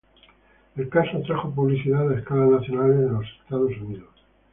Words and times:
El 0.77 0.89
caso 0.89 1.17
atrajo 1.17 1.51
publicidad 1.53 2.09
a 2.11 2.17
escala 2.17 2.47
nacional 2.47 2.89
en 2.91 3.13
los 3.13 3.25
Estados 3.45 3.77
Unidos. 3.83 4.09